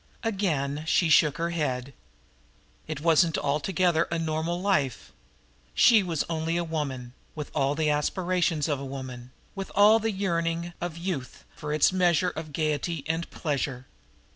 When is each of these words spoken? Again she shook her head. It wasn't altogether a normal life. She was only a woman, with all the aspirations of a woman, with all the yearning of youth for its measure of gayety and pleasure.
Again 0.23 0.83
she 0.87 1.09
shook 1.09 1.37
her 1.37 1.51
head. 1.51 1.93
It 2.87 3.01
wasn't 3.01 3.37
altogether 3.37 4.07
a 4.09 4.17
normal 4.17 4.59
life. 4.59 5.11
She 5.75 6.01
was 6.01 6.23
only 6.27 6.57
a 6.57 6.63
woman, 6.63 7.13
with 7.35 7.51
all 7.53 7.75
the 7.75 7.91
aspirations 7.91 8.67
of 8.67 8.79
a 8.79 8.83
woman, 8.83 9.29
with 9.53 9.71
all 9.75 9.99
the 9.99 10.09
yearning 10.11 10.73
of 10.81 10.97
youth 10.97 11.43
for 11.55 11.71
its 11.71 11.93
measure 11.93 12.31
of 12.31 12.51
gayety 12.51 13.03
and 13.05 13.29
pleasure. 13.29 13.85